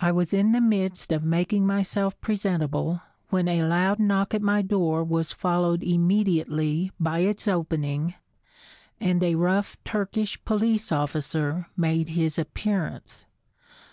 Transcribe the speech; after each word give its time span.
I 0.00 0.10
was 0.10 0.32
in 0.32 0.50
the 0.50 0.60
midst 0.60 1.12
of 1.12 1.22
making 1.22 1.68
myself 1.68 2.20
presentable 2.20 3.00
when 3.30 3.46
a 3.46 3.62
loud 3.62 4.00
knock 4.00 4.34
at 4.34 4.42
my 4.42 4.60
door 4.60 5.04
was 5.04 5.30
followed 5.30 5.84
immediately 5.84 6.90
by 6.98 7.20
its 7.20 7.46
opening, 7.46 8.14
and 9.00 9.22
a 9.22 9.36
rough 9.36 9.76
Turkish 9.84 10.44
police 10.44 10.90
officer 10.90 11.68
made 11.76 12.08
his 12.08 12.40
appearance. 12.40 13.24